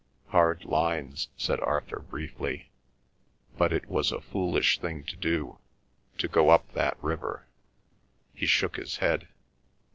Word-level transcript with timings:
"Hard 0.29 0.65
lines," 0.65 1.27
said 1.37 1.59
Arthur 1.59 1.99
briefly. 1.99 2.71
"But 3.55 3.71
it 3.71 3.85
was 3.87 4.11
a 4.11 4.19
foolish 4.19 4.79
thing 4.79 5.03
to 5.03 5.15
do—to 5.15 6.27
go 6.27 6.49
up 6.49 6.73
that 6.73 6.97
river." 7.03 7.45
He 8.33 8.47
shook 8.47 8.77
his 8.77 8.97
head. 8.97 9.27